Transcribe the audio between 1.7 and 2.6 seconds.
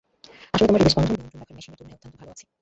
তুলনায় অন্তত অনেক ভালো আছি।